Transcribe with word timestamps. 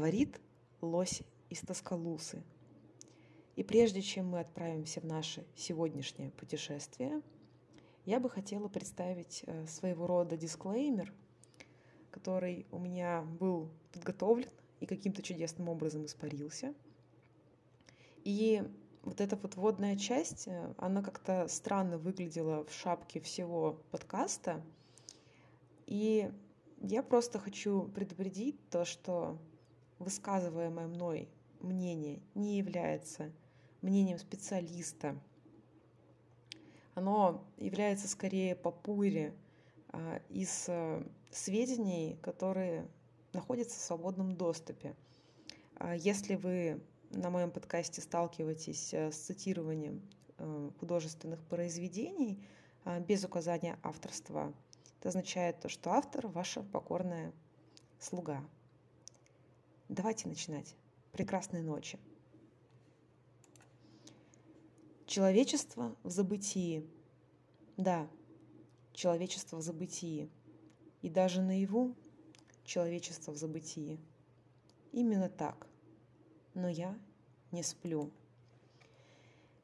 говорит 0.00 0.40
лось 0.80 1.20
из 1.50 1.60
Тоскалусы. 1.60 2.42
И 3.54 3.62
прежде 3.62 4.00
чем 4.00 4.30
мы 4.30 4.40
отправимся 4.40 5.02
в 5.02 5.04
наше 5.04 5.44
сегодняшнее 5.54 6.30
путешествие, 6.30 7.20
я 8.06 8.18
бы 8.18 8.30
хотела 8.30 8.68
представить 8.68 9.42
э, 9.44 9.66
своего 9.66 10.06
рода 10.06 10.38
дисклеймер, 10.38 11.12
который 12.10 12.66
у 12.70 12.78
меня 12.78 13.20
был 13.38 13.68
подготовлен 13.92 14.48
и 14.80 14.86
каким-то 14.86 15.20
чудесным 15.20 15.68
образом 15.68 16.06
испарился. 16.06 16.72
И 18.24 18.62
вот 19.02 19.20
эта 19.20 19.36
вот 19.36 19.54
водная 19.56 19.98
часть, 19.98 20.48
э, 20.48 20.74
она 20.78 21.02
как-то 21.02 21.46
странно 21.46 21.98
выглядела 21.98 22.64
в 22.64 22.72
шапке 22.72 23.20
всего 23.20 23.78
подкаста. 23.90 24.62
И 25.84 26.32
я 26.80 27.02
просто 27.02 27.38
хочу 27.38 27.82
предупредить 27.88 28.56
то, 28.70 28.86
что 28.86 29.38
высказываемое 30.00 30.88
мной 30.88 31.28
мнение 31.60 32.20
не 32.34 32.58
является 32.58 33.30
мнением 33.82 34.18
специалиста. 34.18 35.16
Оно 36.94 37.44
является 37.56 38.08
скорее 38.08 38.56
попури 38.56 39.32
а, 39.88 40.20
из 40.28 40.66
а, 40.68 41.06
сведений, 41.30 42.18
которые 42.22 42.88
находятся 43.32 43.78
в 43.78 43.82
свободном 43.82 44.34
доступе. 44.34 44.96
А 45.76 45.94
если 45.94 46.34
вы 46.34 46.82
на 47.10 47.30
моем 47.30 47.50
подкасте 47.50 48.00
сталкиваетесь 48.00 48.92
с 48.92 49.14
цитированием 49.14 50.02
художественных 50.80 51.42
произведений 51.44 52.42
без 53.06 53.24
указания 53.24 53.78
авторства, 53.82 54.54
это 54.98 55.10
означает 55.10 55.60
то, 55.60 55.68
что 55.68 55.90
автор– 55.90 56.26
ваша 56.28 56.62
покорная 56.62 57.32
слуга. 57.98 58.42
Давайте 59.90 60.28
начинать. 60.28 60.76
Прекрасной 61.10 61.62
ночи. 61.62 61.98
Человечество 65.04 65.96
в 66.04 66.10
забытии. 66.10 66.88
Да, 67.76 68.08
человечество 68.92 69.56
в 69.56 69.62
забытии. 69.62 70.30
И 71.02 71.10
даже 71.10 71.42
наяву 71.42 71.96
человечество 72.64 73.32
в 73.32 73.36
забытии. 73.36 73.98
Именно 74.92 75.28
так. 75.28 75.66
Но 76.54 76.68
я 76.68 76.96
не 77.50 77.64
сплю. 77.64 78.12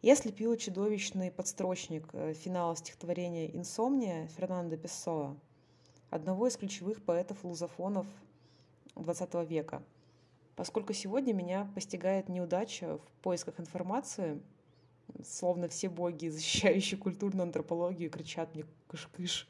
Я 0.02 0.16
слепила 0.16 0.56
чудовищный 0.56 1.30
подстрочник 1.30 2.08
э, 2.14 2.34
финала 2.34 2.74
стихотворения 2.74 3.46
«Инсомния» 3.56 4.26
Фернандо 4.26 4.76
Пессоа, 4.76 5.36
одного 6.10 6.48
из 6.48 6.56
ключевых 6.56 7.04
поэтов-лузофонов 7.04 8.08
XX 8.96 9.46
века. 9.46 9.84
Поскольку 10.56 10.92
сегодня 10.92 11.32
меня 11.32 11.70
постигает 11.74 12.28
неудача 12.28 12.98
в 12.98 13.22
поисках 13.22 13.60
информации– 13.60 14.42
словно 15.24 15.68
все 15.68 15.88
боги, 15.88 16.28
защищающие 16.28 16.98
культурную 16.98 17.44
антропологию, 17.44 18.10
кричат 18.10 18.54
мне 18.54 18.64
«кыш-кыш». 18.88 19.48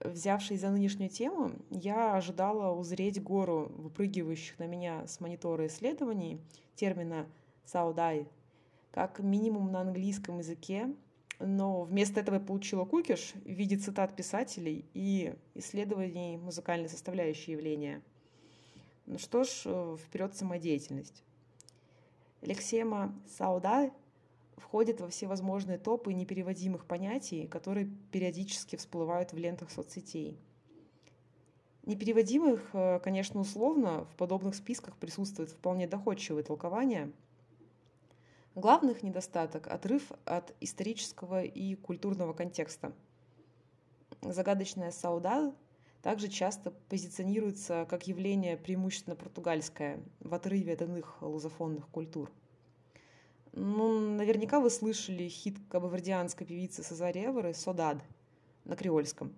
Взявшись 0.00 0.60
за 0.60 0.70
нынешнюю 0.70 1.10
тему, 1.10 1.52
я 1.70 2.14
ожидала 2.14 2.72
узреть 2.72 3.20
гору 3.20 3.72
выпрыгивающих 3.76 4.56
на 4.60 4.68
меня 4.68 5.04
с 5.08 5.18
монитора 5.18 5.66
исследований 5.66 6.40
термина 6.76 7.26
«саудай», 7.64 8.28
как 8.92 9.18
минимум 9.18 9.72
на 9.72 9.80
английском 9.80 10.38
языке, 10.38 10.94
но 11.40 11.82
вместо 11.82 12.20
этого 12.20 12.36
я 12.36 12.40
получила 12.40 12.84
кукиш 12.84 13.32
в 13.44 13.48
виде 13.48 13.76
цитат 13.76 14.14
писателей 14.14 14.84
и 14.94 15.34
исследований 15.54 16.36
музыкальной 16.36 16.88
составляющей 16.88 17.52
явления. 17.52 18.00
Ну 19.10 19.16
что 19.16 19.42
ж, 19.42 19.62
э, 19.64 19.96
вперед 19.96 20.36
самодеятельность. 20.36 21.24
Лексема 22.42 23.14
«саудай» 23.38 23.90
входит 24.58 25.00
во 25.00 25.08
все 25.08 25.26
возможные 25.26 25.78
топы 25.78 26.12
непереводимых 26.12 26.84
понятий, 26.84 27.46
которые 27.46 27.86
периодически 28.12 28.76
всплывают 28.76 29.32
в 29.32 29.38
лентах 29.38 29.70
соцсетей. 29.70 30.38
Непереводимых, 31.86 32.68
э, 32.74 33.00
конечно, 33.02 33.40
условно, 33.40 34.04
в 34.04 34.14
подобных 34.16 34.54
списках 34.54 34.94
присутствует 34.98 35.48
вполне 35.48 35.88
доходчивое 35.88 36.42
толкование. 36.42 37.10
Главных 38.54 39.02
недостаток– 39.02 39.68
отрыв 39.68 40.12
от 40.26 40.54
исторического 40.60 41.44
и 41.44 41.76
культурного 41.76 42.34
контекста. 42.34 42.92
Загадочная 44.20 44.90
сауда 44.90 45.54
также 46.02 46.28
часто 46.28 46.70
позиционируется 46.88 47.86
как 47.88 48.06
явление 48.06 48.56
преимущественно 48.56 49.16
португальское, 49.16 50.00
в 50.20 50.34
отрыве 50.34 50.72
от 50.72 50.82
иных 50.82 51.22
лузофонных 51.22 51.88
культур– 51.88 52.30
ну, 53.60 53.98
наверняка 53.98 54.60
вы 54.60 54.70
слышали 54.70 55.28
хит 55.28 55.56
кабардианской 55.68 56.46
певицы 56.46 56.84
Сазари 56.84 57.24
Эворы 57.24 57.54
«Содад» 57.54 58.04
на 58.64 58.76
креольском. 58.76 59.34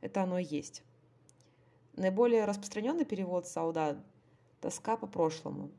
Это 0.00 0.22
оно 0.22 0.38
и 0.38 0.44
есть. 0.44 0.84
Наиболее 1.94 2.44
распространенный 2.44 3.04
перевод 3.04 3.48
«Саудад»– 3.48 3.98
«тоска 4.60 4.96
по 4.96 5.08
прошлому». 5.08 5.72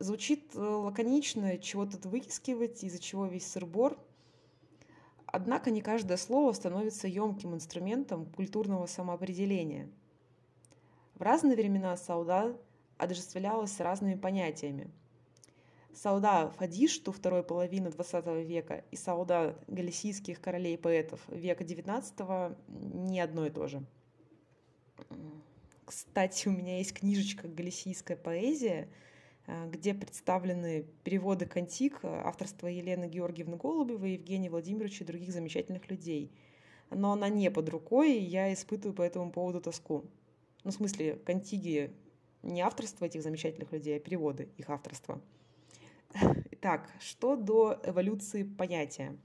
Звучит 0.00 0.54
э, 0.56 0.58
лаконично, 0.58 1.58
чего 1.58 1.86
тут 1.86 2.06
выискивать, 2.06 2.82
из-за 2.82 2.98
чего 2.98 3.26
весь 3.26 3.46
сырбор. 3.46 3.96
Однако 5.32 5.70
не 5.70 5.80
каждое 5.80 6.16
слово 6.16 6.52
становится 6.52 7.06
емким 7.06 7.54
инструментом 7.54 8.26
культурного 8.26 8.86
самоопределения. 8.86 9.88
В 11.14 11.22
разные 11.22 11.56
времена 11.56 11.96
«Саудад» 11.96 12.60
отождествлялась 12.98 13.72
с 13.72 13.80
разными 13.80 14.14
понятиями– 14.14 14.90
Сауда 15.94 16.50
Фадишту 16.56 17.12
второй 17.12 17.42
половины 17.42 17.88
XX 17.88 18.42
века 18.44 18.84
и 18.90 18.96
Сауда 18.96 19.58
галисийских 19.66 20.40
королей 20.40 20.78
поэтов 20.78 21.20
века 21.28 21.64
XIX 21.64 22.56
не 22.68 23.20
одно 23.20 23.46
и 23.46 23.50
то 23.50 23.66
же. 23.66 23.84
Кстати, 25.84 26.48
у 26.48 26.52
меня 26.52 26.78
есть 26.78 26.94
книжечка 26.94 27.48
«Галисийская 27.48 28.16
поэзия», 28.16 28.88
где 29.46 29.94
представлены 29.94 30.86
переводы 31.02 31.46
кантик 31.46 32.00
авторства 32.02 32.66
Елены 32.68 33.08
Георгиевны 33.08 33.56
Голубевой, 33.56 34.12
Евгения 34.12 34.50
Владимировича 34.50 35.04
и 35.04 35.06
других 35.06 35.32
замечательных 35.32 35.90
людей. 35.90 36.30
Но 36.90 37.12
она 37.12 37.28
не 37.28 37.50
под 37.50 37.68
рукой, 37.68 38.12
и 38.12 38.24
я 38.24 38.52
испытываю 38.52 38.94
по 38.94 39.02
этому 39.02 39.32
поводу 39.32 39.60
тоску. 39.60 40.04
Ну, 40.64 40.70
в 40.70 40.74
смысле, 40.74 41.16
кантиги 41.16 41.92
не 42.42 42.60
авторство 42.60 43.04
этих 43.04 43.22
замечательных 43.22 43.72
людей, 43.72 43.96
а 43.96 44.00
переводы 44.00 44.48
их 44.56 44.70
авторства– 44.70 45.20
Итак, 46.50 46.90
что 47.00 47.36
до 47.36 47.80
эволюции 47.84 48.42
понятия? 48.42 49.16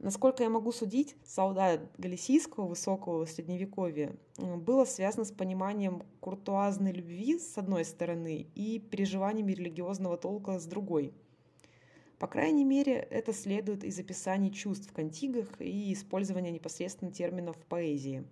Насколько 0.00 0.44
я 0.44 0.48
могу 0.48 0.70
судить, 0.70 1.16
солдат 1.24 1.80
галисийского 1.98 2.68
высокого 2.68 3.24
средневековья 3.24 4.14
было 4.36 4.84
связано 4.84 5.24
с 5.24 5.32
пониманием 5.32 6.04
куртуазной 6.20 6.92
любви 6.92 7.38
с 7.38 7.58
одной 7.58 7.84
стороны 7.84 8.46
и 8.54 8.78
переживаниями 8.78 9.52
религиозного 9.52 10.16
толка 10.16 10.60
с 10.60 10.66
другой. 10.66 11.12
По 12.20 12.28
крайней 12.28 12.64
мере, 12.64 12.94
это 12.94 13.32
следует 13.32 13.82
из 13.82 13.98
описаний 13.98 14.52
чувств 14.52 14.88
в 14.88 14.92
кантигах 14.92 15.48
и 15.60 15.92
использования 15.92 16.52
непосредственно 16.52 17.10
терминов 17.10 17.56
в 17.56 17.66
поэзии. 17.66 18.24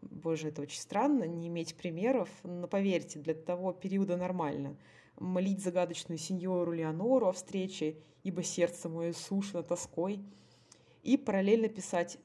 Боже, 0.00 0.48
это 0.48 0.62
очень 0.62 0.80
странно, 0.80 1.24
не 1.24 1.48
иметь 1.48 1.74
примеров, 1.74 2.30
но 2.44 2.66
поверьте, 2.66 3.18
для 3.18 3.34
того 3.34 3.72
периода 3.74 4.16
нормально– 4.16 4.76
молить 5.18 5.62
загадочную 5.62 6.18
сеньору 6.18 6.72
Леонору 6.72 7.26
о 7.26 7.32
встрече, 7.32 7.96
ибо 8.22 8.42
сердце 8.42 8.88
мое 8.88 9.12
сушно 9.12 9.62
тоской, 9.62 10.20
и 11.06 11.16
параллельно 11.16 11.68
писать 11.68 12.18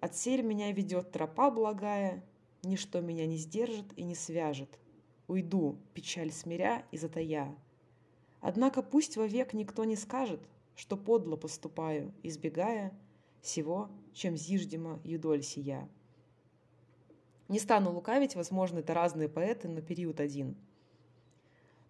«Отсель 0.00 0.42
меня 0.42 0.70
ведет 0.72 1.10
тропа 1.10 1.50
благая, 1.50 2.22
ничто 2.62 3.00
меня 3.00 3.26
не 3.26 3.38
сдержит 3.38 3.86
и 3.96 4.04
не 4.04 4.14
свяжет. 4.14 4.78
Уйду, 5.26 5.78
печаль 5.94 6.30
смиря 6.30 6.84
и 6.90 6.98
затая. 6.98 7.56
Однако 8.42 8.82
пусть 8.82 9.16
вовек 9.16 9.54
никто 9.54 9.84
не 9.84 9.96
скажет, 9.96 10.40
что 10.76 10.98
подло 10.98 11.36
поступаю, 11.36 12.12
избегая 12.22 12.92
всего, 13.40 13.88
чем 14.12 14.36
зиждема 14.36 15.00
юдоль 15.02 15.42
сия». 15.42 15.88
Не 17.48 17.58
стану 17.58 17.90
лукавить, 17.90 18.36
возможно, 18.36 18.80
это 18.80 18.92
разные 18.92 19.30
поэты, 19.30 19.68
но 19.68 19.80
период 19.80 20.20
один– 20.20 20.56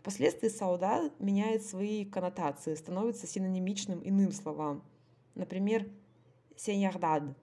Впоследствии 0.04 0.50
сауда 0.50 1.10
меняет 1.18 1.64
свои 1.64 2.04
коннотации, 2.04 2.74
становится 2.74 3.26
синонимичным 3.26 4.06
иным 4.06 4.32
словам. 4.32 4.84
Например, 5.34 5.88
сеньярдад. 6.56 7.36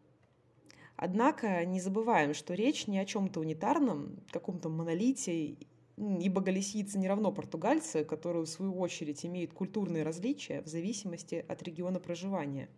Однако 0.96 1.66
не 1.66 1.80
забываем, 1.80 2.34
что 2.34 2.54
речь 2.54 2.88
не 2.88 3.00
о 3.00 3.06
чем-то 3.06 3.40
унитарном, 3.40 4.20
каком-то 4.30 4.70
монолите, 4.70 5.58
ибо 5.98 6.42
галисийцы 6.42 7.00
не 7.00 7.08
равно 7.08 7.32
португальцы, 7.32 8.04
которые 8.04 8.46
в 8.46 8.50
свою 8.50 8.78
очередь 8.78 9.26
имеют 9.26 9.54
культурные 9.54 10.04
различия 10.04 10.62
в 10.62 10.68
зависимости 10.68 11.44
от 11.48 11.64
региона 11.64 12.00
проживания. 12.00 12.70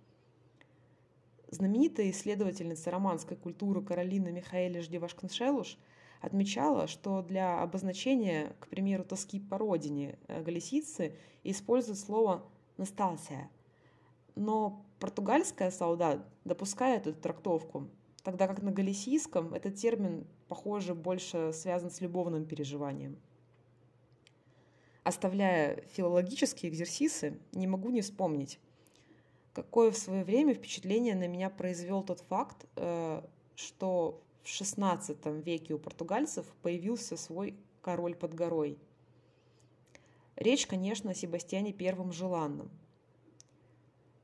Знаменитая 1.50 2.10
исследовательница 2.10 2.90
романской 2.90 3.38
культуры 3.38 3.84
Каролина 3.84 4.30
Михаэлиш 4.30 4.88
Девашканшелуш 4.88 5.78
отмечала, 6.20 6.88
что 6.88 7.22
для 7.22 7.62
обозначения, 7.62 8.56
к 8.60 8.68
примеру, 8.68 9.04
тоски 9.04 9.40
по 9.40 9.58
родине 9.58 10.18
э, 10.28 10.42
галисийцы 10.42 11.14
используют 11.44 12.00
слово 12.00 12.44
«носталсия». 12.78 13.50
Но 14.36 14.84
португальская 15.00 15.72
сауда 15.72 16.26
допускает 16.46 17.08
эту 17.08 17.20
трактовку, 17.20 17.88
тогда 18.24 18.48
как 18.48 18.62
на 18.62 18.72
галисийском 18.72 19.54
этот 19.54 19.76
термин, 19.76 20.26
похоже, 20.48 20.96
больше 20.96 21.52
связан 21.54 21.92
с 21.92 22.02
любовным 22.02 22.46
переживанием. 22.46 23.18
Оставляя 25.04 25.82
филологические 25.92 26.72
экзерсисы, 26.72 27.38
не 27.52 27.68
могу 27.68 27.90
не 27.90 28.02
вспомнить, 28.02 28.60
какое 29.54 29.92
в 29.92 29.98
свое 29.98 30.24
время 30.24 30.54
впечатление 30.54 31.16
на 31.16 31.28
меня 31.28 31.50
произвел 31.50 32.04
тот 32.04 32.22
факт, 32.22 32.66
э, 32.78 33.22
что 33.56 34.22
в 34.44 34.48
XVI 34.48 35.42
веке 35.42 35.74
у 35.74 35.80
португальцев 35.80 36.46
появился 36.62 37.18
свой 37.18 37.56
король 37.82 38.16
под 38.16 38.34
горой. 38.34 38.78
Речь, 40.36 40.66
конечно, 40.66 41.12
о 41.12 41.14
Себастьяне 41.14 41.74
Первом 41.74 42.12
Желанном. 42.12 42.72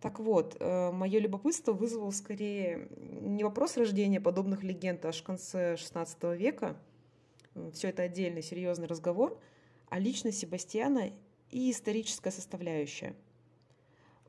Так 0.01 0.19
вот, 0.19 0.55
э, 0.59 0.91
мое 0.91 1.19
любопытство 1.19 1.73
вызвало 1.73 2.11
скорее 2.11 2.87
не 3.21 3.43
вопрос 3.43 3.77
рождения 3.77 4.21
подобных 4.21 4.63
легенд 4.63 5.03
аж 5.05 5.21
в 5.21 5.23
конце 5.23 5.73
XVI 5.75 6.37
века, 6.37 6.77
все 7.73 7.89
это 7.89 8.03
отдельный 8.03 8.41
серьезный 8.41 8.87
разговор, 8.87 9.37
а 9.89 9.99
личность 9.99 10.39
Себастьяна 10.39 11.11
и 11.49 11.71
историческая 11.71 12.31
составляющая– 12.31 13.15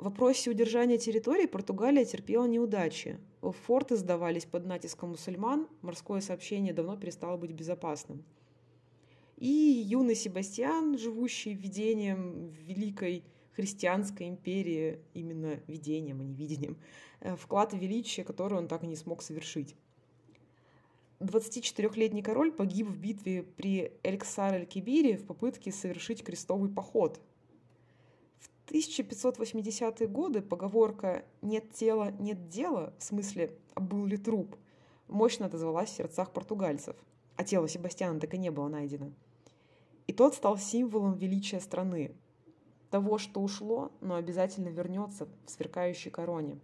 в 0.01 0.05
вопросе 0.05 0.49
удержания 0.49 0.97
территории 0.97 1.45
Португалия 1.45 2.07
терпела 2.07 2.47
неудачи. 2.47 3.21
Форты 3.43 3.99
сдавались 3.99 4.47
под 4.47 4.65
натиском 4.65 5.11
мусульман, 5.11 5.69
морское 5.83 6.23
сообщение 6.23 6.73
давно 6.73 6.97
перестало 6.97 7.37
быть 7.37 7.51
безопасным. 7.51 8.25
И 9.37 9.47
юный 9.47 10.15
Себастьян, 10.15 10.97
живущий 10.97 11.53
видением 11.53 12.49
великой 12.49 13.25
христианской 13.61 14.27
империи, 14.29 14.99
именно 15.13 15.61
видением, 15.67 16.21
а 16.21 16.25
не 16.25 16.35
видением, 16.35 16.79
э, 17.21 17.37
вклад 17.37 17.75
величия, 17.75 18.25
который 18.25 18.59
он 18.59 18.69
так 18.69 18.83
и 18.85 18.87
не 18.87 18.97
смог 18.97 19.23
совершить. 19.23 19.77
24-летний 21.21 22.23
король 22.23 22.51
погиб 22.51 22.87
в 22.89 22.97
битве 22.97 23.43
при 23.43 23.93
Эльксар-эль-Кибире 24.03 25.19
в 25.19 25.27
попытке 25.27 25.71
совершить 25.71 26.25
крестовый 26.25 26.71
поход, 26.71 27.21
1580-е 28.71 30.07
годы 30.07 30.41
поговорка 30.43 31.25
«нет 31.43 31.73
тела, 31.73 32.13
нет 32.19 32.49
дела» 32.49 32.95
в 32.99 33.03
смысле 33.03 33.53
«а 33.75 33.81
был 33.81 34.07
ли 34.07 34.17
труп» 34.17 34.57
мощно 35.09 35.47
отозвалась 35.47 35.91
в 35.91 35.97
сердцах 35.97 36.33
португальцев, 36.33 36.97
а 37.37 37.45
тело 37.45 37.69
Себастьяна 37.69 38.21
так 38.21 38.33
и 38.35 38.39
не 38.39 38.51
было 38.51 38.69
найдено. 38.69 39.13
И 40.07 40.13
тот 40.13 40.35
стал 40.35 40.57
символом 40.57 41.15
величия 41.15 41.61
страны, 41.61 42.15
того, 42.91 43.19
что 43.19 43.41
ушло, 43.41 43.93
но 44.01 44.17
обязательно 44.17 44.69
вернется 44.69 45.27
в 45.47 45.51
сверкающей 45.51 46.11
короне. 46.11 46.59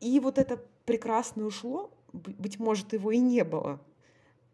И 0.00 0.18
вот 0.20 0.38
это 0.38 0.64
прекрасное 0.84 1.44
ушло, 1.44 1.90
быть 2.12 2.58
может, 2.58 2.92
его 2.92 3.10
и 3.10 3.18
не 3.18 3.44
было, 3.44 3.80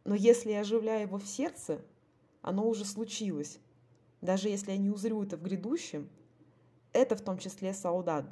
но 0.05 0.14
если 0.14 0.50
я 0.50 0.60
оживляю 0.60 1.02
его 1.02 1.19
в 1.19 1.26
сердце, 1.26 1.81
оно 2.43 2.66
уже 2.66 2.84
случилось, 2.84 3.58
даже 4.20 4.49
если 4.49 4.72
я 4.72 4.78
не 4.78 4.90
узрю 4.90 5.22
это 5.22 5.37
в 5.37 5.43
грядущем, 5.43 6.08
это 6.93 7.16
в 7.16 7.20
том 7.20 7.38
числе 7.38 7.75
Саудад. 7.75 8.25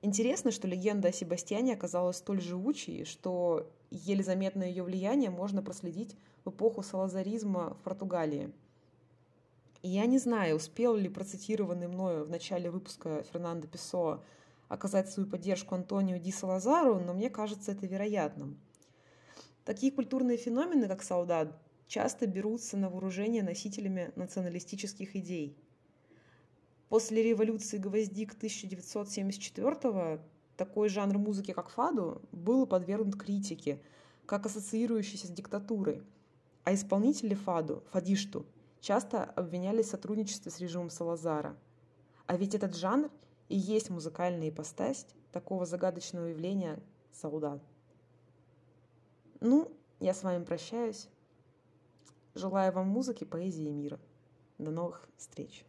Интересно, 0.00 0.50
что 0.50 0.68
легенда 0.68 1.08
о 1.08 1.12
Себастьяне 1.12 1.74
оказалась 1.74 2.18
столь 2.18 2.40
живучей, 2.40 3.04
что 3.04 3.70
еле 3.90 4.22
заметное 4.22 4.68
ее 4.68 4.84
влияние 4.84 5.30
можно 5.30 5.62
проследить 5.62 6.16
в 6.44 6.50
эпоху 6.50 6.82
салазаризма 6.82 7.74
в 7.74 7.82
Португалии. 7.82 8.52
И 9.82 9.88
я 9.88 10.06
не 10.06 10.18
знаю, 10.18 10.56
успел 10.56 10.96
ли 10.96 11.08
процитированный 11.08 11.86
мною 11.86 12.24
в 12.24 12.30
начале 12.30 12.70
выпуска 12.70 13.22
Фернандо 13.32 13.68
Песоа 13.68 14.22
оказать 14.68 15.10
свою 15.10 15.28
поддержку 15.28 15.74
Антонио 15.74 16.18
Ди 16.18 16.32
Салазару, 16.32 16.98
но 16.98 17.14
мне 17.14 17.30
кажется 17.30 17.72
это 17.72 17.86
вероятным. 17.86 18.58
Такие 19.64 19.92
культурные 19.92 20.36
феномены, 20.36 20.88
как 20.88 21.02
Саудад, 21.02 21.60
часто 21.86 22.26
берутся 22.26 22.76
на 22.76 22.90
вооружение 22.90 23.42
носителями 23.42 24.12
националистических 24.16 25.14
идей. 25.14 25.56
После 26.88 27.22
революции 27.22 27.78
гвоздик 27.78 28.34
1974 28.34 30.20
такой 30.56 30.88
жанр 30.88 31.18
музыки, 31.18 31.52
как 31.52 31.68
фаду, 31.70 32.22
был 32.32 32.66
подвергнут 32.66 33.16
критике, 33.16 33.80
как 34.26 34.46
ассоциирующийся 34.46 35.26
с 35.26 35.30
диктатурой, 35.30 36.02
а 36.64 36.74
исполнители 36.74 37.34
фаду, 37.34 37.84
фадишту, 37.90 38.44
часто 38.80 39.24
обвинялись 39.24 39.86
в 39.86 39.90
сотрудничестве 39.90 40.50
с 40.50 40.60
режимом 40.60 40.90
Салазара. 40.90 41.56
А 42.26 42.36
ведь 42.36 42.54
этот 42.54 42.76
жанр 42.76 43.10
и 43.48 43.56
есть 43.56 43.90
музыкальная 43.90 44.50
ипостась 44.50 45.06
такого 45.32 45.66
загадочного 45.66 46.26
явления 46.26 46.80
Сауда. 47.12 47.60
Ну, 49.40 49.70
я 50.00 50.14
с 50.14 50.22
вами 50.22 50.44
прощаюсь. 50.44 51.08
Желаю 52.34 52.72
вам 52.72 52.88
музыки, 52.88 53.24
поэзии 53.24 53.66
и 53.66 53.72
мира. 53.72 53.98
До 54.58 54.70
новых 54.70 55.08
встреч! 55.16 55.64